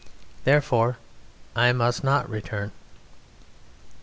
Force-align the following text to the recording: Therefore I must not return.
Therefore 0.45 0.97
I 1.55 1.73
must 1.73 2.03
not 2.03 2.27
return. 2.27 2.71